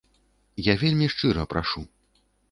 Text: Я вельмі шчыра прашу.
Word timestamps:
Я 0.67 0.73
вельмі 0.83 1.09
шчыра 1.13 1.45
прашу. 1.51 1.83